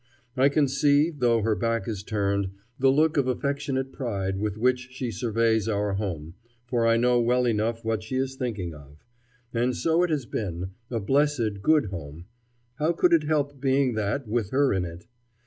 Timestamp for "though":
1.11-1.41